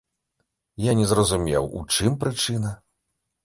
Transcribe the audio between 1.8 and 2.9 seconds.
у чым прычына.